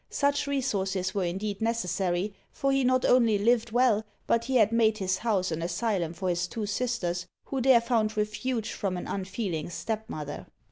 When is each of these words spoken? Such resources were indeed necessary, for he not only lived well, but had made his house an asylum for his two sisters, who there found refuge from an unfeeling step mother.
Such 0.09 0.47
resources 0.47 1.13
were 1.13 1.25
indeed 1.25 1.61
necessary, 1.61 2.33
for 2.51 2.71
he 2.71 2.83
not 2.83 3.05
only 3.05 3.37
lived 3.37 3.69
well, 3.71 4.03
but 4.25 4.45
had 4.45 4.71
made 4.71 4.97
his 4.97 5.19
house 5.19 5.51
an 5.51 5.61
asylum 5.61 6.13
for 6.13 6.29
his 6.29 6.47
two 6.47 6.65
sisters, 6.65 7.27
who 7.45 7.61
there 7.61 7.81
found 7.81 8.17
refuge 8.17 8.71
from 8.71 8.97
an 8.97 9.05
unfeeling 9.05 9.69
step 9.69 10.09
mother. 10.09 10.47